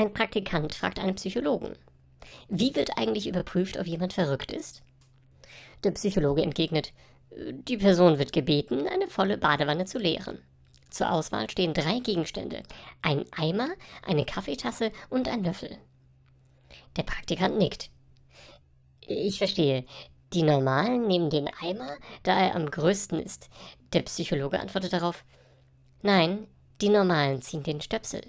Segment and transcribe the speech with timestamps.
[0.00, 1.76] Ein Praktikant fragt einen Psychologen.
[2.48, 4.82] Wie wird eigentlich überprüft, ob jemand verrückt ist?
[5.84, 6.94] Der Psychologe entgegnet,
[7.30, 10.38] die Person wird gebeten, eine volle Badewanne zu leeren.
[10.88, 12.62] Zur Auswahl stehen drei Gegenstände.
[13.02, 13.68] Ein Eimer,
[14.02, 15.76] eine Kaffeetasse und ein Löffel.
[16.96, 17.90] Der Praktikant nickt.
[19.02, 19.84] Ich verstehe.
[20.32, 23.50] Die Normalen nehmen den Eimer, da er am größten ist.
[23.92, 25.26] Der Psychologe antwortet darauf.
[26.00, 26.46] Nein,
[26.80, 28.22] die Normalen ziehen den Stöpsel.